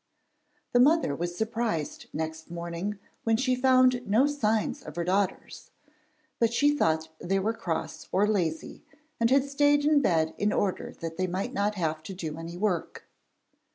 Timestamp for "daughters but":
5.03-6.51